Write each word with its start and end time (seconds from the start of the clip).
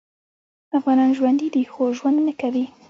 افغانان 0.77 1.09
ژوندي 1.17 1.47
دي 1.53 1.63
خو 1.71 1.83
ژوند 1.97 2.17
نکوي 2.27 2.65